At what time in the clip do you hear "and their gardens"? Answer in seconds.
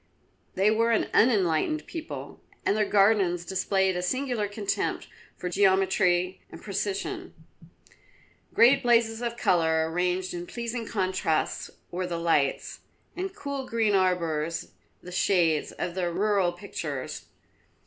2.65-3.45